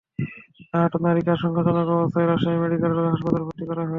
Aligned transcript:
আহত 0.73 0.93
নারীকে 1.05 1.29
আশঙ্কাজনক 1.31 1.87
অবস্থায় 1.95 2.27
রাজশাহী 2.27 2.57
মেডিকেল 2.57 2.91
কলেজ 2.93 3.11
হাসপাতালে 3.13 3.45
ভর্তি 3.45 3.65
করা 3.65 3.81
হয়েছে। 3.81 3.89